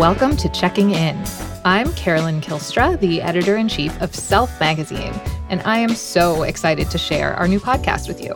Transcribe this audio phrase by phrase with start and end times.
[0.00, 1.22] Welcome to Checking In.
[1.62, 5.12] I'm Carolyn Kylstra, the editor in chief of Self Magazine,
[5.50, 8.32] and I am so excited to share our new podcast with you.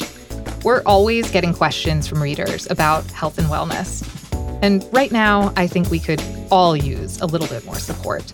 [0.62, 4.07] We're always getting questions from readers about health and wellness.
[4.62, 8.29] And right now, I think we could all use a little bit more support.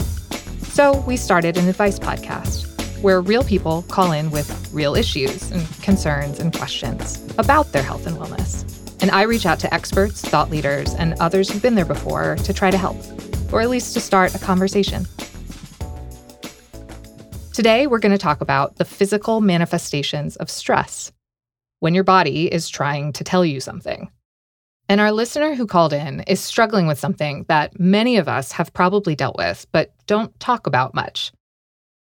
[0.62, 2.66] So we started an advice podcast
[3.00, 8.08] where real people call in with real issues and concerns and questions about their health
[8.08, 8.79] and wellness.
[9.02, 12.52] And I reach out to experts, thought leaders, and others who've been there before to
[12.52, 12.98] try to help,
[13.50, 15.06] or at least to start a conversation.
[17.54, 21.12] Today, we're going to talk about the physical manifestations of stress
[21.78, 24.10] when your body is trying to tell you something.
[24.88, 28.72] And our listener who called in is struggling with something that many of us have
[28.72, 31.32] probably dealt with, but don't talk about much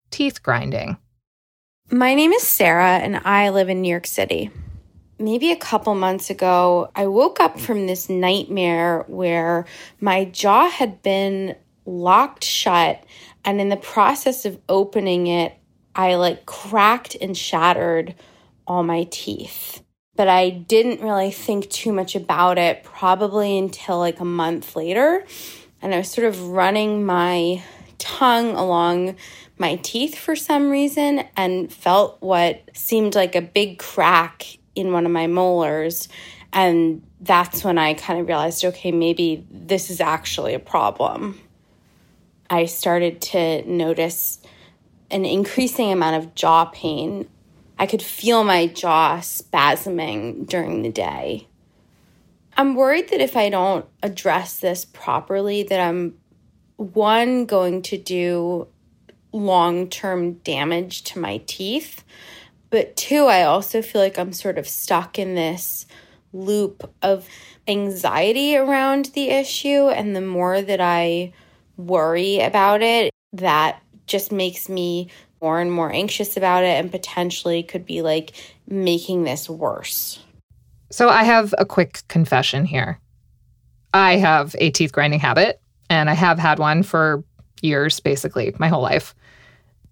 [0.10, 0.98] teeth grinding.
[1.92, 4.50] My name is Sarah, and I live in New York City
[5.22, 9.66] maybe a couple months ago, I woke up from this nightmare where
[10.00, 11.56] my jaw had been
[11.86, 13.04] locked shut.
[13.46, 15.54] And in the process of opening it,
[15.96, 18.16] I like cracked and shattered
[18.68, 19.84] all my teeth.
[20.16, 25.26] But I didn't really think too much about it probably until like a month later.
[25.82, 27.64] And I was sort of running my
[27.98, 29.16] tongue along
[29.58, 35.06] my teeth for some reason and felt what seemed like a big crack in one
[35.06, 36.08] of my molars.
[36.54, 41.40] And that's when I kind of realized okay, maybe this is actually a problem.
[42.50, 44.40] I started to notice
[45.10, 47.30] an increasing amount of jaw pain.
[47.80, 51.48] I could feel my jaw spasming during the day.
[52.58, 56.16] I'm worried that if I don't address this properly that I'm
[56.76, 58.68] one going to do
[59.32, 62.04] long-term damage to my teeth
[62.72, 65.86] but two, I also feel like I'm sort of stuck in this
[66.34, 67.28] loop of
[67.68, 69.90] anxiety around the issue.
[69.90, 71.34] And the more that I
[71.78, 75.10] worry about it, that just makes me
[75.42, 78.32] more and more anxious about it and potentially could be like
[78.68, 80.24] making this worse.
[80.90, 83.00] So I have a quick confession here.
[83.94, 85.60] I have a teeth grinding habit,
[85.90, 87.24] and I have had one for
[87.62, 89.14] years, basically, my whole life.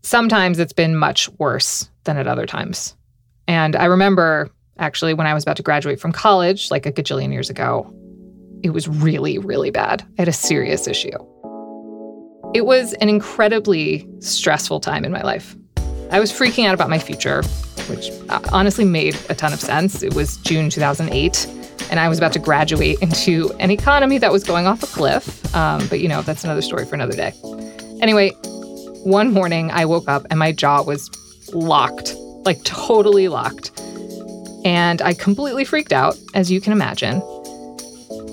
[0.01, 2.95] Sometimes it's been much worse than at other times.
[3.47, 7.31] And I remember actually when I was about to graduate from college, like a gajillion
[7.31, 7.93] years ago,
[8.63, 10.01] it was really, really bad.
[10.17, 11.17] I had a serious issue.
[12.53, 15.55] It was an incredibly stressful time in my life.
[16.11, 17.43] I was freaking out about my future,
[17.87, 20.01] which uh, honestly made a ton of sense.
[20.01, 21.45] It was June 2008,
[21.91, 25.55] and I was about to graduate into an economy that was going off a cliff.
[25.55, 27.33] Um, but, you know, that's another story for another day.
[28.01, 28.31] Anyway,
[29.03, 31.09] one morning I woke up and my jaw was
[31.53, 32.13] locked,
[32.45, 33.71] like totally locked.
[34.65, 37.21] And I completely freaked out, as you can imagine.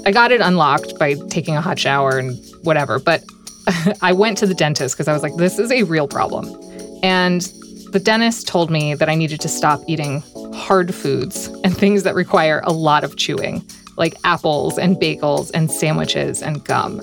[0.05, 3.25] I got it unlocked by taking a hot shower and whatever, but
[4.03, 6.47] I went to the dentist because I was like, this is a real problem.
[7.03, 7.43] And
[7.93, 10.23] the dentist told me that I needed to stop eating
[10.53, 13.65] hard foods and things that require a lot of chewing,
[13.97, 17.01] like apples and bagels and sandwiches and gum.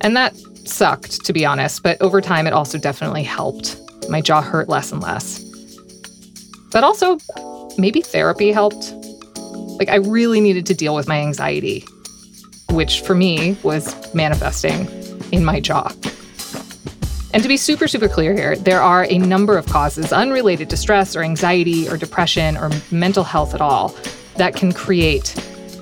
[0.00, 0.36] And that
[0.68, 3.76] sucked, to be honest, but over time it also definitely helped.
[4.08, 5.42] My jaw hurt less and less.
[6.72, 7.18] But also,
[7.78, 8.92] maybe therapy helped.
[9.78, 11.84] Like, I really needed to deal with my anxiety,
[12.70, 14.88] which for me was manifesting
[15.32, 15.92] in my jaw.
[17.32, 20.76] And to be super, super clear here, there are a number of causes unrelated to
[20.76, 23.94] stress or anxiety or depression or mental health at all
[24.36, 25.34] that can create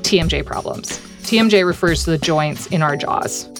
[0.02, 0.98] TMJ problems.
[1.22, 3.53] TMJ refers to the joints in our jaws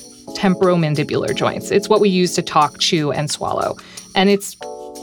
[0.45, 1.71] temporomandibular joints.
[1.71, 3.79] It's what we use to talk, chew, and swallow.
[4.15, 4.57] And it's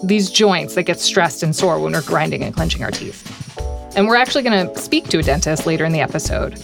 [0.04, 3.28] these joints that get stressed and sore when we're grinding and clenching our teeth.
[3.96, 6.62] And we're actually going to speak to a dentist later in the episode.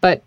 [0.00, 0.24] But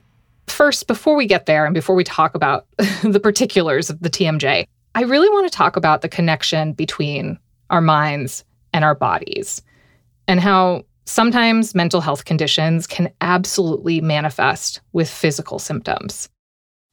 [0.47, 2.65] first, before we get there and before we talk about
[3.03, 4.65] the particulars of the TMJ,
[4.95, 7.37] I really want to talk about the connection between
[7.69, 9.61] our minds and our bodies
[10.25, 16.29] and how Sometimes mental health conditions can absolutely manifest with physical symptoms.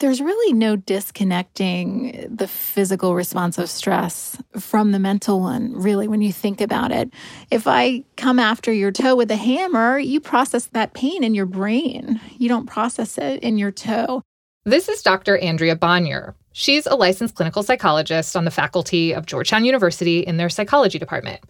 [0.00, 6.20] There's really no disconnecting the physical response of stress from the mental one, really, when
[6.20, 7.12] you think about it.
[7.50, 11.46] If I come after your toe with a hammer, you process that pain in your
[11.46, 12.20] brain.
[12.36, 14.22] You don't process it in your toe.
[14.64, 15.38] This is Dr.
[15.38, 16.34] Andrea Bonior.
[16.52, 21.40] She's a licensed clinical psychologist on the faculty of Georgetown University in their psychology department.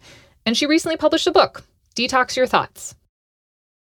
[0.44, 2.94] And she recently published a book Detox your thoughts.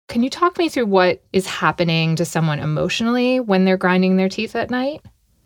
[0.07, 4.29] Can you talk me through what is happening to someone emotionally when they're grinding their
[4.29, 5.01] teeth at night?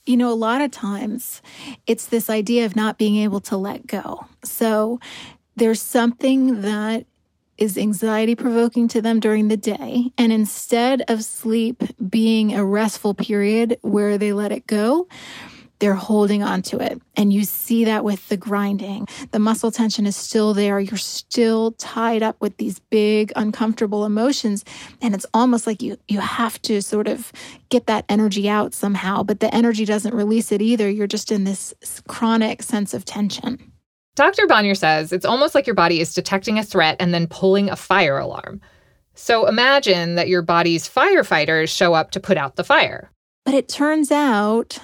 [0.05, 1.41] You know, a lot of times
[1.85, 4.25] it's this idea of not being able to let go.
[4.43, 4.99] So
[5.55, 7.05] there's something that
[7.57, 10.11] is anxiety provoking to them during the day.
[10.17, 15.07] And instead of sleep being a restful period where they let it go,
[15.79, 17.01] they're holding on to it.
[17.15, 19.07] And you see that with the grinding.
[19.31, 20.79] The muscle tension is still there.
[20.79, 24.63] You're still tied up with these big, uncomfortable emotions.
[25.01, 27.31] And it's almost like you, you have to sort of
[27.69, 30.89] get that energy out somehow, but the energy doesn't release it either.
[30.89, 31.73] You're just in this
[32.07, 33.71] chronic sense of tension.
[34.15, 34.47] Dr.
[34.47, 37.75] Bonior says it's almost like your body is detecting a threat and then pulling a
[37.75, 38.61] fire alarm.
[39.13, 43.11] So imagine that your body's firefighters show up to put out the fire.
[43.43, 44.79] But it turns out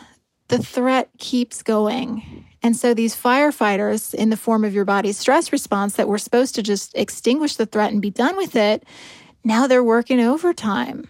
[0.51, 2.45] the threat keeps going.
[2.62, 6.56] And so these firefighters, in the form of your body's stress response that were supposed
[6.56, 8.83] to just extinguish the threat and be done with it,
[9.44, 11.07] now they're working overtime.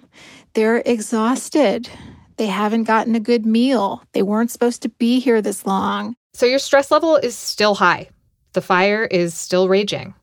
[0.53, 1.89] They're exhausted.
[2.38, 4.03] They haven't gotten a good meal.
[4.13, 6.15] They weren't supposed to be here this long.
[6.33, 8.09] So your stress level is still high.
[8.53, 10.13] The fire is still raging.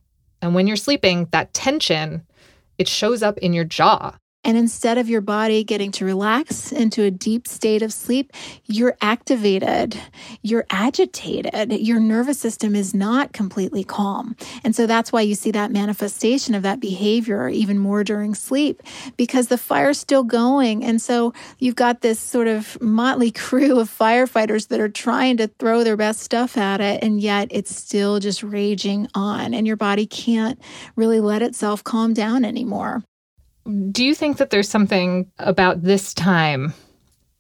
[0.41, 2.25] And when you're sleeping, that tension,
[2.79, 4.17] it shows up in your jaw.
[4.45, 8.33] And instead of your body getting to relax into a deep state of sleep,
[8.67, 10.01] you're activated,
[10.43, 14.37] you're agitated, your nervous system is not completely calm.
[14.65, 18.83] And so that's why you see that manifestation of that behavior even more during sleep
[19.17, 20.85] because the fire's still going.
[20.85, 25.49] And so you've got this sort of motley crew of firefighters that are trying to
[25.59, 29.77] throw their best stuff at it, and yet it's still just raging on, and your
[29.77, 30.61] body can't
[30.97, 33.03] really let itself calm down anymore.
[33.91, 36.73] Do you think that there's something about this time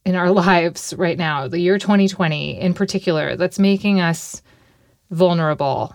[0.04, 4.42] in our lives right now, the year 2020 in particular, that's making us
[5.10, 5.94] vulnerable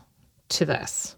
[0.50, 1.16] to this?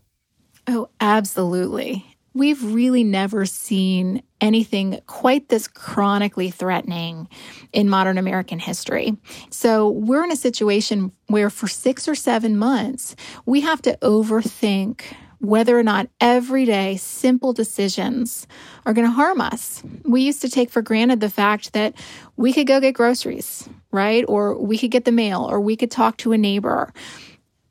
[0.68, 2.06] Oh, absolutely.
[2.34, 7.30] We've really never seen anything quite this chronically threatening
[7.72, 9.16] in modern American history.
[9.50, 13.16] So we're in a situation where for six or seven months,
[13.46, 15.04] we have to overthink
[15.46, 18.48] whether or not everyday simple decisions
[18.86, 19.84] are going to harm us.
[20.04, 21.96] We used to take for granted the fact that
[22.36, 24.26] we could go get groceries, right?
[24.28, 26.92] Or we could get the mail, or we could talk to a neighbor.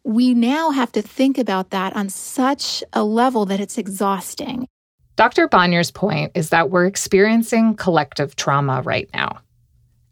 [0.05, 4.69] We now have to think about that on such a level that it's exhausting.
[5.17, 5.49] Dr.
[5.49, 9.38] Bonior's point is that we're experiencing collective trauma right now.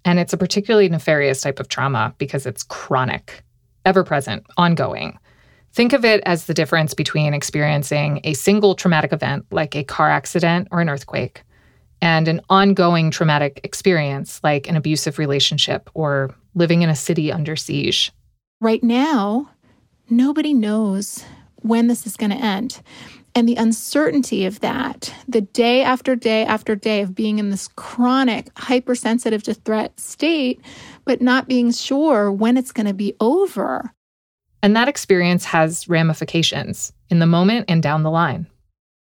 [0.05, 3.43] And it's a particularly nefarious type of trauma because it's chronic,
[3.85, 5.19] ever present, ongoing.
[5.73, 10.11] Think of it as the difference between experiencing a single traumatic event like a car
[10.11, 11.45] accident or an earthquake
[12.03, 17.57] and an ongoing traumatic experience like an abusive relationship or living in a city under
[17.57, 18.13] siege.
[18.61, 19.51] Right now,
[20.11, 21.25] nobody knows
[21.63, 22.83] when this is going to end.
[23.35, 27.67] And the uncertainty of that, the day after day after day of being in this
[27.67, 30.61] chronic, hypersensitive to threat state,
[31.07, 33.91] but not being sure when it's going to be over,
[34.63, 38.47] and that experience has ramifications in the moment and down the line.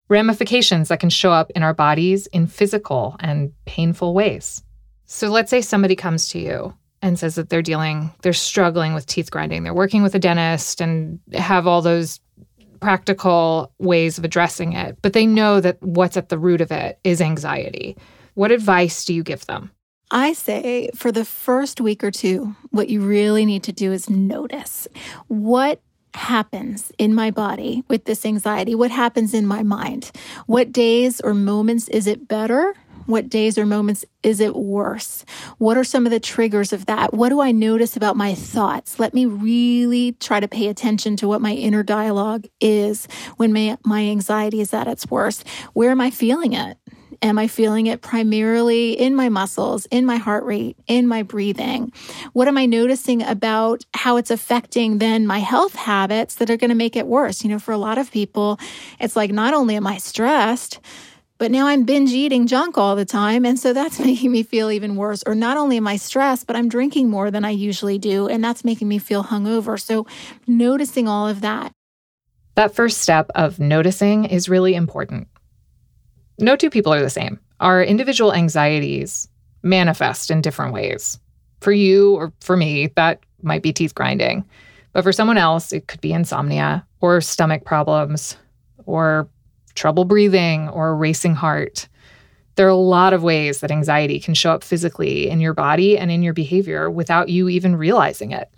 [0.09, 4.63] Ramifications that can show up in our bodies in physical and painful ways.
[5.05, 9.05] So let's say somebody comes to you and says that they're dealing, they're struggling with
[9.05, 9.63] teeth grinding.
[9.63, 12.19] They're working with a dentist and have all those
[12.79, 16.99] practical ways of addressing it, but they know that what's at the root of it
[17.03, 17.95] is anxiety.
[18.33, 19.71] What advice do you give them?
[20.11, 24.09] I say for the first week or two, what you really need to do is
[24.09, 24.87] notice
[25.27, 25.81] what
[26.13, 28.75] happens in my body with this anxiety?
[28.75, 30.11] What happens in my mind?
[30.47, 32.73] What days or moments is it better?
[33.05, 35.23] What days or moments is it worse?
[35.57, 37.13] What are some of the triggers of that?
[37.13, 38.99] What do I notice about my thoughts?
[38.99, 43.07] Let me really try to pay attention to what my inner dialogue is
[43.37, 45.47] when my, my anxiety is at its worst.
[45.73, 46.77] Where am I feeling it?
[47.23, 51.93] Am I feeling it primarily in my muscles, in my heart rate, in my breathing?
[52.33, 56.69] What am I noticing about how it's affecting then my health habits that are going
[56.69, 57.43] to make it worse?
[57.43, 58.59] You know, for a lot of people,
[58.99, 60.79] it's like not only am I stressed,
[61.37, 63.45] but now I'm binge eating junk all the time.
[63.45, 65.23] And so that's making me feel even worse.
[65.25, 68.27] Or not only am I stressed, but I'm drinking more than I usually do.
[68.27, 69.79] And that's making me feel hungover.
[69.79, 70.05] So
[70.47, 71.71] noticing all of that.
[72.55, 75.29] That first step of noticing is really important.
[76.41, 77.39] No two people are the same.
[77.59, 79.27] Our individual anxieties
[79.61, 81.19] manifest in different ways.
[81.59, 84.43] For you or for me, that might be teeth grinding.
[84.93, 88.35] But for someone else, it could be insomnia or stomach problems
[88.85, 89.29] or
[89.75, 91.87] trouble breathing or a racing heart.
[92.55, 95.97] There are a lot of ways that anxiety can show up physically in your body
[95.97, 98.49] and in your behavior without you even realizing it,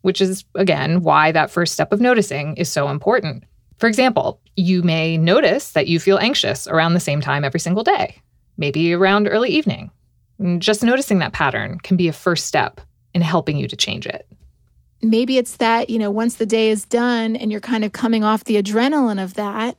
[0.00, 3.44] which is, again, why that first step of noticing is so important.
[3.78, 7.82] For example, you may notice that you feel anxious around the same time every single
[7.82, 8.20] day,
[8.56, 9.90] maybe around early evening.
[10.58, 12.80] just noticing that pattern can be a first step
[13.14, 14.26] in helping you to change it.
[15.00, 18.24] Maybe it's that, you know, once the day is done and you're kind of coming
[18.24, 19.76] off the adrenaline of that,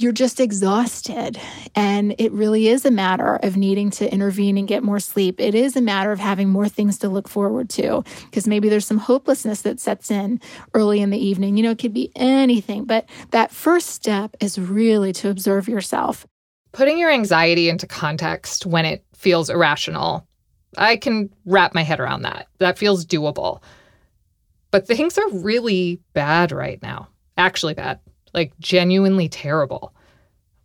[0.00, 1.38] you're just exhausted.
[1.74, 5.38] And it really is a matter of needing to intervene and get more sleep.
[5.38, 8.86] It is a matter of having more things to look forward to because maybe there's
[8.86, 10.40] some hopelessness that sets in
[10.72, 11.58] early in the evening.
[11.58, 16.26] You know, it could be anything, but that first step is really to observe yourself.
[16.72, 20.26] Putting your anxiety into context when it feels irrational,
[20.78, 22.46] I can wrap my head around that.
[22.58, 23.60] That feels doable.
[24.70, 28.00] But things are really bad right now, actually bad
[28.34, 29.94] like genuinely terrible.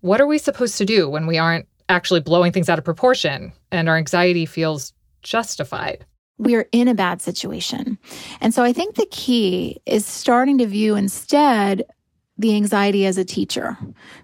[0.01, 3.53] What are we supposed to do when we aren't actually blowing things out of proportion
[3.71, 4.93] and our anxiety feels
[5.23, 6.05] justified?
[6.37, 7.97] We're in a bad situation.
[8.41, 11.83] And so I think the key is starting to view instead
[12.37, 13.77] the anxiety as a teacher,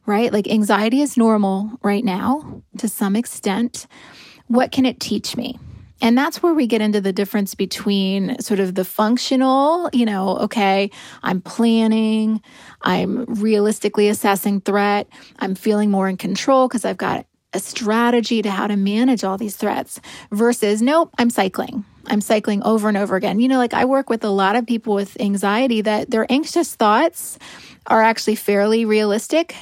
[0.05, 0.33] right?
[0.33, 3.87] Like anxiety is normal right now to some extent.
[4.47, 5.57] What can it teach me?
[6.01, 10.37] And that's where we get into the difference between sort of the functional, you know,
[10.39, 10.89] okay,
[11.21, 12.41] I'm planning,
[12.81, 15.07] I'm realistically assessing threat,
[15.39, 19.37] I'm feeling more in control because I've got a strategy to how to manage all
[19.37, 19.99] these threats
[20.31, 21.85] versus nope, I'm cycling.
[22.07, 23.39] I'm cycling over and over again.
[23.39, 26.73] You know, like I work with a lot of people with anxiety that their anxious
[26.73, 27.37] thoughts
[27.87, 29.55] are actually fairly realistic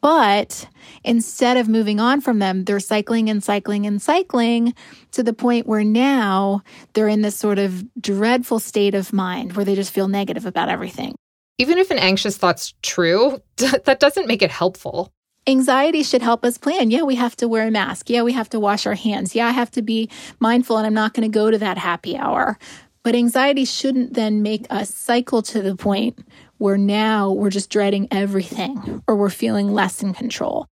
[0.00, 0.68] but
[1.04, 4.74] instead of moving on from them, they're cycling and cycling and cycling
[5.12, 6.62] to the point where now
[6.92, 10.68] they're in this sort of dreadful state of mind where they just feel negative about
[10.68, 11.14] everything.
[11.58, 15.12] Even if an anxious thought's true, that doesn't make it helpful.
[15.48, 16.90] Anxiety should help us plan.
[16.90, 18.10] Yeah, we have to wear a mask.
[18.10, 19.34] Yeah, we have to wash our hands.
[19.36, 22.16] Yeah, I have to be mindful and I'm not going to go to that happy
[22.16, 22.58] hour.
[23.04, 26.18] But anxiety shouldn't then make us cycle to the point
[26.58, 30.66] where now we're just dreading everything or we're feeling less in control.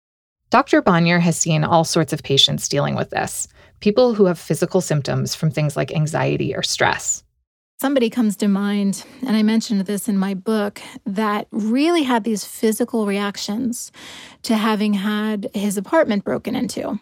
[0.50, 0.82] Dr.
[0.82, 3.48] Bonior has seen all sorts of patients dealing with this
[3.80, 7.24] people who have physical symptoms from things like anxiety or stress.
[7.80, 12.44] Somebody comes to mind, and I mentioned this in my book, that really had these
[12.44, 13.90] physical reactions
[14.42, 16.98] to having had his apartment broken into.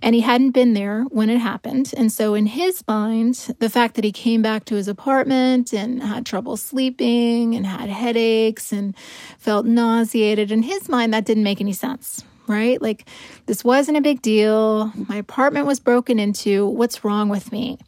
[0.00, 1.92] And he hadn't been there when it happened.
[1.96, 6.02] And so, in his mind, the fact that he came back to his apartment and
[6.02, 8.96] had trouble sleeping and had headaches and
[9.38, 12.80] felt nauseated, in his mind, that didn't make any sense right?
[12.80, 13.06] Like,
[13.46, 14.90] this wasn't a big deal.
[15.06, 16.66] My apartment was broken into.
[16.66, 17.78] What's wrong with me?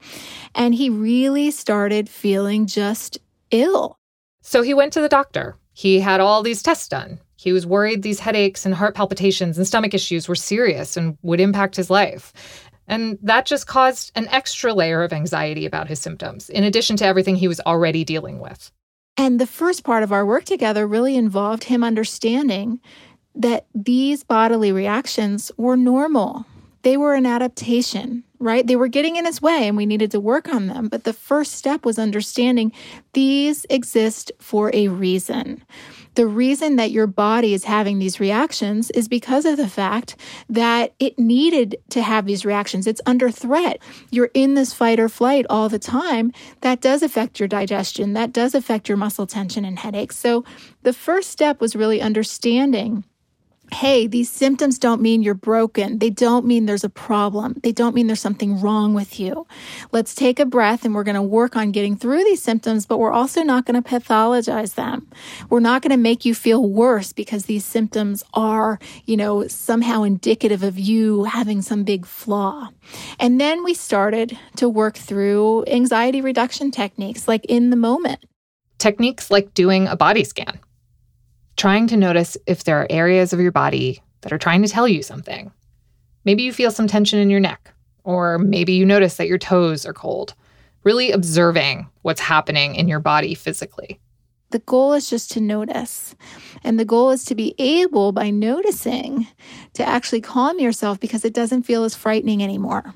[0.55, 3.19] And he really started feeling just
[3.51, 3.99] ill.
[4.43, 5.57] So he went to the doctor.
[5.73, 7.21] He had all these tests done.
[7.41, 11.41] He was worried these headaches and heart palpitations and stomach issues were serious and would
[11.41, 12.35] impact his life.
[12.87, 17.07] And that just caused an extra layer of anxiety about his symptoms, in addition to
[17.07, 18.71] everything he was already dealing with.
[19.17, 22.79] And the first part of our work together really involved him understanding
[23.35, 26.45] that these bodily reactions were normal.
[26.83, 28.67] They were an adaptation, right?
[28.67, 30.89] They were getting in his way and we needed to work on them.
[30.89, 32.73] But the first step was understanding
[33.15, 35.65] these exist for a reason.
[36.15, 40.17] The reason that your body is having these reactions is because of the fact
[40.49, 42.87] that it needed to have these reactions.
[42.87, 43.79] It's under threat.
[44.11, 46.33] You're in this fight or flight all the time.
[46.63, 48.13] That does affect your digestion.
[48.15, 50.17] That does affect your muscle tension and headaches.
[50.17, 50.45] So
[50.83, 53.05] the first step was really understanding
[53.73, 55.99] hey, these symptoms don't mean you're broken.
[55.99, 57.61] They don't mean there's a problem.
[57.63, 59.47] They don't mean there's something wrong with you.
[59.93, 62.99] Let's take a breath and we're going to work on getting through these symptoms, but
[62.99, 65.09] we're also not going to pathologize them.
[65.49, 70.03] We're not going to make you feel worse because these symptoms are, you know, somehow
[70.03, 72.69] indicative of you having some big flaw.
[73.19, 78.25] And then we started to work through anxiety reduction techniques like in the moment.
[78.79, 80.59] Techniques like doing a body scan
[81.57, 84.89] trying to notice if there are areas of your body that are trying to tell
[84.89, 85.53] you something.
[86.25, 87.73] Maybe you feel some tension in your neck,
[88.05, 90.35] or maybe you notice that your toes are cold.
[90.85, 94.01] Really observing what's happening in your body physically.
[94.51, 96.17] The goal is just to notice.
[96.65, 99.29] And the goal is to be able, by noticing,
[99.75, 102.93] to actually calm yourself because it doesn't feel as frightening anymore.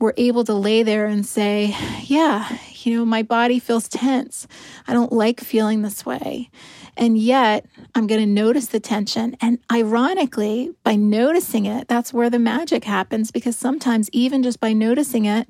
[0.00, 2.48] We're able to lay there and say, Yeah,
[2.78, 4.48] you know, my body feels tense.
[4.88, 6.50] I don't like feeling this way.
[6.96, 9.36] And yet, I'm going to notice the tension.
[9.40, 14.72] And ironically, by noticing it, that's where the magic happens because sometimes, even just by
[14.72, 15.48] noticing it,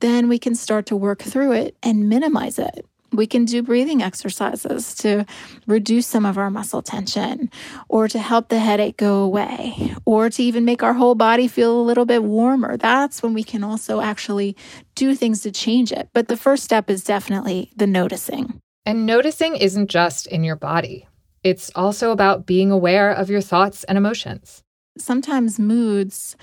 [0.00, 2.86] then we can start to work through it and minimize it.
[3.12, 5.24] We can do breathing exercises to
[5.68, 7.48] reduce some of our muscle tension
[7.88, 11.80] or to help the headache go away or to even make our whole body feel
[11.80, 12.76] a little bit warmer.
[12.76, 14.56] That's when we can also actually
[14.96, 16.08] do things to change it.
[16.12, 18.60] But the first step is definitely the noticing.
[18.86, 21.08] And noticing isn't just in your body,
[21.42, 24.62] it's also about being aware of your thoughts and emotions.
[24.98, 26.36] Sometimes moods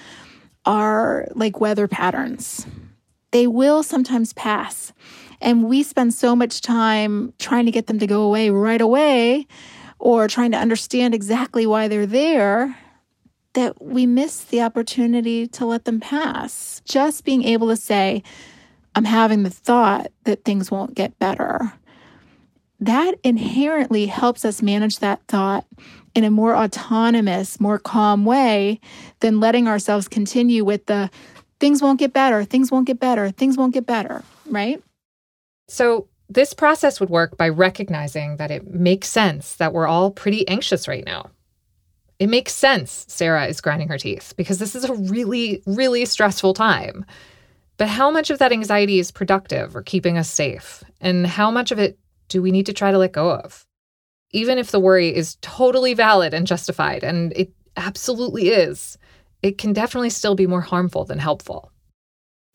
[0.65, 2.65] are like weather patterns,
[3.31, 4.91] they will sometimes pass.
[5.39, 9.47] And we spend so much time trying to get them to go away right away
[9.97, 12.77] or trying to understand exactly why they're there,
[13.53, 16.81] that we miss the opportunity to let them pass.
[16.85, 18.23] Just being able to say,
[18.95, 21.73] I'm having the thought that things won't get better.
[22.81, 25.65] That inherently helps us manage that thought
[26.15, 28.79] in a more autonomous, more calm way
[29.19, 31.09] than letting ourselves continue with the
[31.59, 34.83] things won't get better, things won't get better, things won't get better, right?
[35.67, 40.47] So, this process would work by recognizing that it makes sense that we're all pretty
[40.47, 41.29] anxious right now.
[42.19, 46.53] It makes sense Sarah is grinding her teeth because this is a really, really stressful
[46.53, 47.05] time.
[47.75, 50.83] But how much of that anxiety is productive or keeping us safe?
[51.01, 51.97] And how much of it
[52.31, 53.65] do we need to try to let go of?
[54.31, 58.97] Even if the worry is totally valid and justified, and it absolutely is,
[59.43, 61.71] it can definitely still be more harmful than helpful.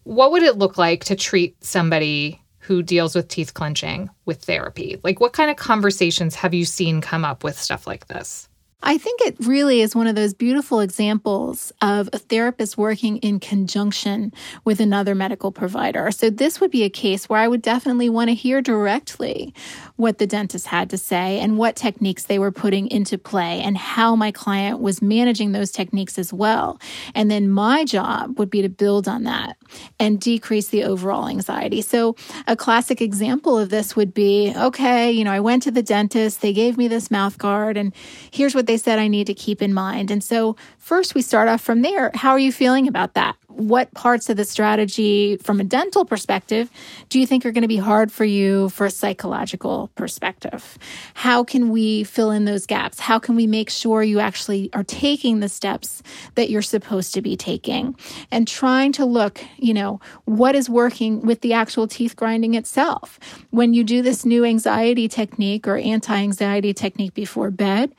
[0.05, 4.99] What would it look like to treat somebody who deals with teeth clenching with therapy?
[5.05, 8.49] Like, what kind of conversations have you seen come up with stuff like this?
[8.83, 13.41] I think it really is one of those beautiful examples of a therapist working in
[13.41, 14.33] conjunction
[14.65, 16.11] with another medical provider.
[16.11, 19.55] So, this would be a case where I would definitely want to hear directly
[19.97, 23.77] what the dentist had to say and what techniques they were putting into play and
[23.77, 26.79] how my client was managing those techniques as well.
[27.15, 29.57] And then my job would be to build on that
[29.99, 31.83] and decrease the overall anxiety.
[31.83, 32.15] So,
[32.47, 36.41] a classic example of this would be okay, you know, I went to the dentist,
[36.41, 37.95] they gave me this mouth guard, and
[38.31, 40.11] here's what they said I need to keep in mind.
[40.11, 42.11] And so, first, we start off from there.
[42.15, 43.37] How are you feeling about that?
[43.57, 46.71] What parts of the strategy, from a dental perspective,
[47.09, 50.77] do you think are going to be hard for you for a psychological perspective?
[51.15, 53.01] How can we fill in those gaps?
[53.01, 56.03] How can we make sure you actually are taking the steps
[56.35, 57.97] that you're supposed to be taking
[58.31, 63.19] and trying to look, you know, what is working with the actual teeth grinding itself?
[63.49, 67.95] When you do this new anxiety technique or anti anxiety technique before bed,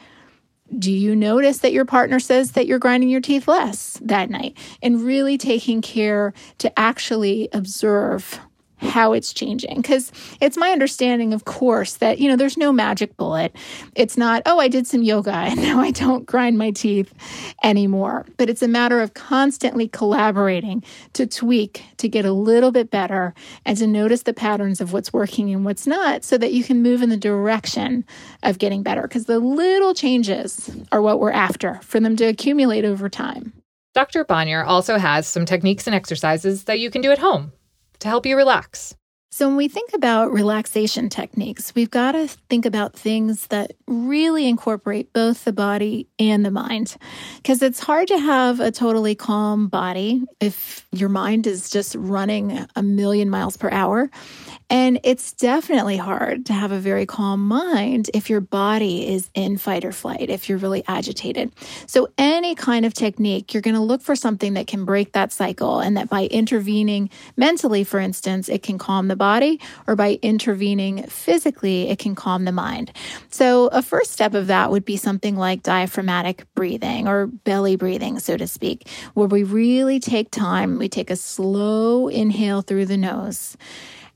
[0.77, 4.57] do you notice that your partner says that you're grinding your teeth less that night?
[4.81, 8.39] And really taking care to actually observe
[8.77, 9.81] how it's changing.
[9.81, 10.11] Because
[10.41, 13.55] it's my understanding of course that you know there's no magic bullet.
[13.95, 17.13] It's not oh i did some yoga and now i don't grind my teeth
[17.63, 18.25] anymore.
[18.37, 23.33] But it's a matter of constantly collaborating to tweak to get a little bit better
[23.65, 26.81] and to notice the patterns of what's working and what's not so that you can
[26.81, 28.05] move in the direction
[28.43, 29.01] of getting better.
[29.01, 33.53] Because the little changes are what we're after for them to accumulate over time.
[33.93, 34.23] Dr.
[34.23, 37.51] Bonior also has some techniques and exercises that you can do at home
[37.99, 38.95] to help you relax.
[39.37, 44.47] So, when we think about relaxation techniques, we've got to think about things that really
[44.47, 46.97] incorporate both the body and the mind.
[47.35, 52.65] Because it's hard to have a totally calm body if your mind is just running
[52.75, 54.09] a million miles per hour.
[54.69, 59.57] And it's definitely hard to have a very calm mind if your body is in
[59.57, 61.53] fight or flight, if you're really agitated.
[61.85, 65.31] So, any kind of technique, you're going to look for something that can break that
[65.31, 70.19] cycle and that by intervening mentally, for instance, it can calm the body, or by
[70.21, 72.91] intervening physically, it can calm the mind.
[73.29, 78.19] So, a first step of that would be something like diaphragmatic breathing or belly breathing,
[78.19, 82.97] so to speak, where we really take time, we take a slow inhale through the
[82.97, 83.55] nose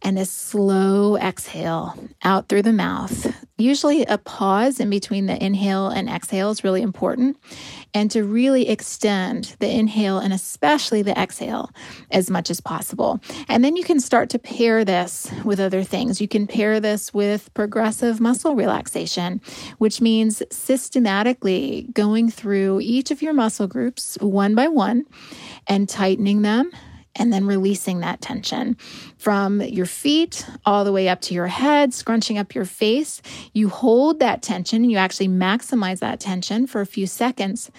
[0.01, 3.33] and a slow exhale out through the mouth.
[3.57, 7.37] Usually, a pause in between the inhale and exhale is really important,
[7.93, 11.69] and to really extend the inhale and especially the exhale
[12.09, 13.19] as much as possible.
[13.47, 16.19] And then you can start to pair this with other things.
[16.19, 19.41] You can pair this with progressive muscle relaxation,
[19.77, 25.05] which means systematically going through each of your muscle groups one by one
[25.67, 26.71] and tightening them
[27.15, 28.75] and then releasing that tension
[29.17, 33.21] from your feet all the way up to your head, scrunching up your face.
[33.53, 37.71] You hold that tension, you actually maximize that tension for a few seconds,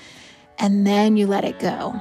[0.59, 2.01] and then you let it go.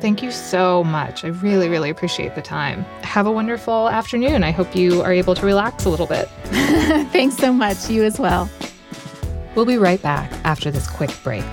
[0.00, 1.24] Thank you so much.
[1.24, 2.84] I really, really appreciate the time.
[3.02, 4.44] Have a wonderful afternoon.
[4.44, 6.28] I hope you are able to relax a little bit.
[7.10, 7.90] Thanks so much.
[7.90, 8.48] You as well.
[9.56, 11.44] We'll be right back after this quick break.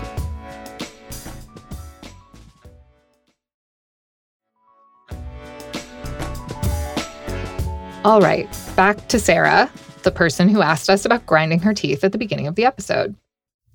[8.06, 9.68] All right, back to Sarah,
[10.04, 13.16] the person who asked us about grinding her teeth at the beginning of the episode.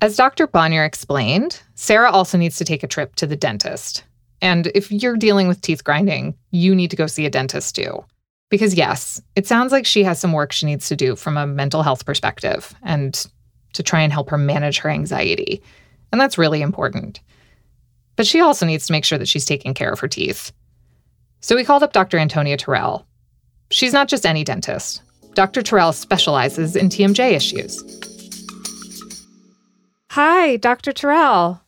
[0.01, 0.47] As Dr.
[0.47, 4.05] Bonior explained, Sarah also needs to take a trip to the dentist.
[4.41, 8.05] And if you're dealing with teeth grinding, you need to go see a dentist too.
[8.51, 11.45] Because, yes, it sounds like she has some work she needs to do from a
[11.45, 13.27] mental health perspective and
[13.73, 15.61] to try and help her manage her anxiety.
[16.13, 17.19] And that's really important.
[18.15, 20.53] But she also needs to make sure that she's taking care of her teeth.
[21.41, 22.17] So we called up Dr.
[22.17, 23.09] Antonia Terrell,
[23.71, 25.03] She's not just any dentist.
[25.35, 25.63] Dr.
[25.63, 27.85] Terrell specializes in TMJ issues.
[30.11, 30.93] Hi, Dr.
[30.93, 31.61] Terrell.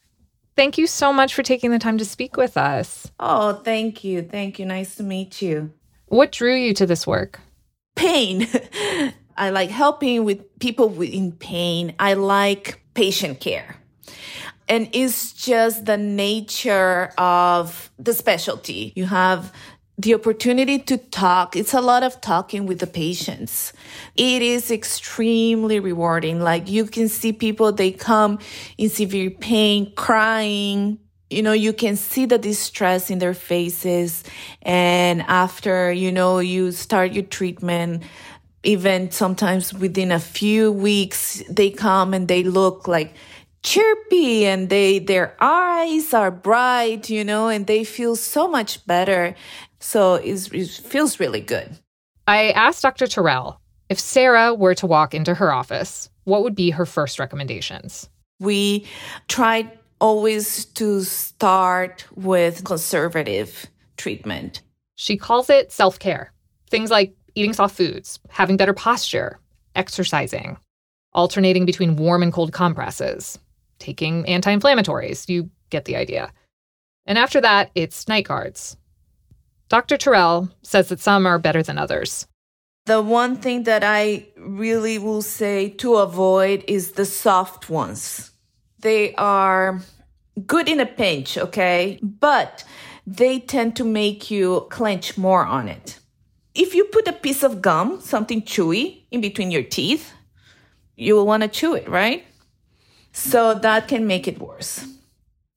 [0.56, 3.10] Thank you so much for taking the time to speak with us.
[3.20, 4.22] Oh, thank you.
[4.22, 4.66] Thank you.
[4.66, 5.72] Nice to meet you.
[6.06, 7.40] What drew you to this work?
[7.94, 8.48] Pain.
[9.36, 11.94] I like helping with people in pain.
[11.98, 13.76] I like patient care.
[14.68, 18.92] And it's just the nature of the specialty.
[18.94, 19.52] You have
[19.98, 21.54] the opportunity to talk.
[21.54, 23.72] It's a lot of talking with the patients.
[24.16, 26.40] It is extremely rewarding.
[26.40, 28.38] Like you can see people, they come
[28.78, 30.98] in severe pain, crying.
[31.30, 34.24] You know, you can see the distress in their faces.
[34.62, 38.02] And after, you know, you start your treatment,
[38.64, 43.14] even sometimes within a few weeks, they come and they look like
[43.62, 49.34] chirpy and they their eyes are bright you know and they feel so much better.
[49.78, 51.78] So it feels really good.
[52.26, 56.70] I asked dr terrell if sarah were to walk into her office what would be
[56.70, 58.08] her first recommendations?
[58.38, 58.86] We
[59.28, 59.70] tried
[60.00, 64.62] always to start with conservative treatment.
[64.96, 66.32] She calls it self-care.
[66.70, 69.38] Things like eating soft foods having better posture
[69.74, 70.58] exercising
[71.14, 73.38] alternating between warm and cold compresses
[73.82, 75.28] taking anti inflammatories.
[75.28, 76.32] You get the idea.
[77.04, 78.76] And after that, it's night guards.
[79.68, 79.96] Dr.
[79.96, 82.26] Terrell says that some are better than others.
[82.86, 88.30] The one thing that I really will say to avoid is the soft ones.
[88.80, 89.80] They are
[90.46, 91.98] good in a pinch, okay?
[92.02, 92.64] But
[93.06, 95.98] they tend to make you clench more on it.
[96.54, 100.12] If you put a piece of gum, something chewy, in between your teeth,
[100.96, 102.24] you will want to chew it, right?
[103.12, 104.86] So that can make it worse.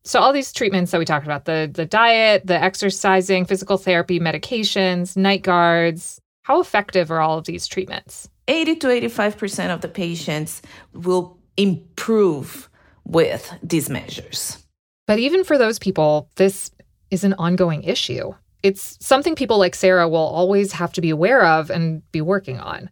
[0.03, 4.19] So all these treatments that we talked about, the the diet, the exercising, physical therapy,
[4.19, 8.29] medications, night guards, how effective are all of these treatments?
[8.47, 10.61] 80 to 85% of the patients
[10.93, 12.69] will improve
[13.03, 14.63] with these measures.
[15.07, 16.69] But even for those people, this
[17.09, 18.33] is an ongoing issue.
[18.61, 22.59] It's something people like Sarah will always have to be aware of and be working
[22.59, 22.89] on.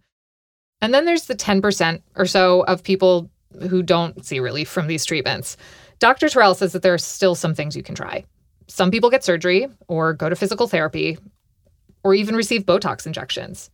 [0.82, 3.30] And then there's the 10% or so of people
[3.70, 5.58] who don't see relief from these treatments.
[6.00, 6.30] Dr.
[6.30, 8.26] Terrell says that there are still some things you can try.
[8.68, 11.18] Some people get surgery or go to physical therapy
[12.04, 13.70] or even receive Botox injections.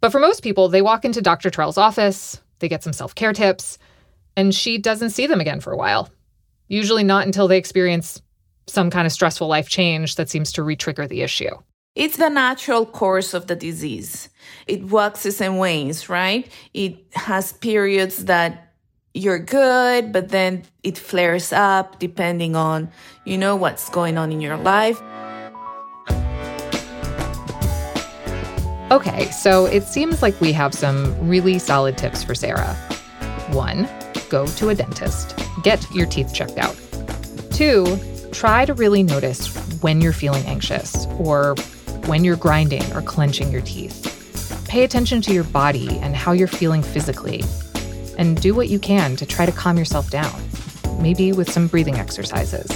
[0.00, 1.50] But for most people, they walk into Dr.
[1.50, 3.78] Terrell's office, they get some self care tips,
[4.36, 6.10] and she doesn't see them again for a while.
[6.68, 8.20] Usually not until they experience
[8.66, 11.50] some kind of stressful life change that seems to retrigger the issue.
[11.94, 14.28] It's the natural course of the disease.
[14.66, 16.50] It waxes and wanes, right?
[16.72, 18.63] It has periods that
[19.14, 22.90] you're good, but then it flares up depending on,
[23.24, 25.00] you know, what's going on in your life.
[28.90, 32.74] Okay, so it seems like we have some really solid tips for Sarah.
[33.52, 33.88] One,
[34.28, 36.76] go to a dentist, get your teeth checked out.
[37.50, 37.98] Two,
[38.32, 39.46] try to really notice
[39.80, 41.54] when you're feeling anxious or
[42.06, 44.10] when you're grinding or clenching your teeth.
[44.68, 47.42] Pay attention to your body and how you're feeling physically
[48.18, 50.40] and do what you can to try to calm yourself down,
[51.00, 52.70] maybe with some breathing exercises.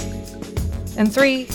[0.97, 1.47] And three,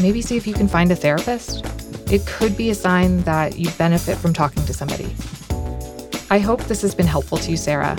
[0.00, 1.64] maybe see if you can find a therapist.
[2.10, 5.14] It could be a sign that you benefit from talking to somebody.
[6.30, 7.96] I hope this has been helpful to you, Sarah,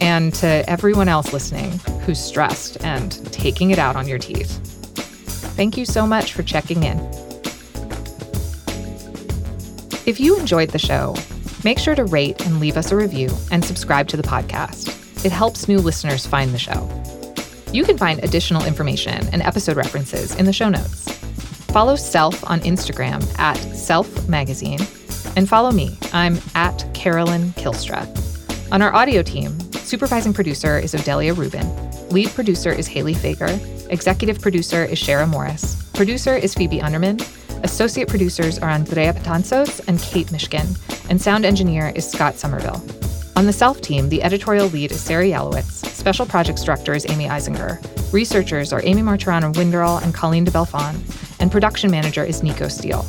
[0.00, 1.70] and to everyone else listening
[2.04, 4.58] who's stressed and taking it out on your teeth.
[5.56, 6.98] Thank you so much for checking in.
[10.04, 11.14] If you enjoyed the show,
[11.64, 15.24] Make sure to rate and leave us a review and subscribe to the podcast.
[15.24, 16.88] It helps new listeners find the show.
[17.72, 21.08] You can find additional information and episode references in the show notes.
[21.72, 24.80] Follow Self on Instagram at Self Magazine
[25.36, 25.96] and follow me.
[26.12, 28.06] I'm at Carolyn Kylstra.
[28.72, 31.66] On our audio team, supervising producer is Odelia Rubin.
[32.08, 33.88] Lead producer is Haley Fager.
[33.90, 35.82] Executive producer is Shara Morris.
[35.92, 37.18] Producer is Phoebe Underman.
[37.62, 40.76] Associate producers are Andrea Patanzos and Kate Mishkin
[41.08, 42.82] and sound engineer is Scott Somerville.
[43.36, 47.26] On the Self team, the editorial lead is Sarah Yalowitz, special projects director is Amy
[47.26, 47.78] Eisinger,
[48.12, 50.96] researchers are Amy Martirano Winderl and Colleen de Belfon,
[51.40, 53.02] and production manager is Nico Steele.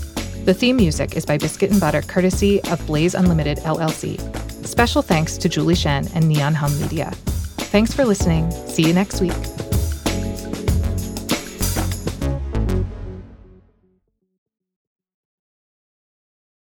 [0.46, 4.20] The theme music is by Biscuit and Butter, courtesy of Blaze Unlimited LLC.
[4.66, 7.12] Special thanks to Julie Shen and Neon Hum Media.
[7.72, 8.52] Thanks for listening.
[8.68, 9.53] See you next week.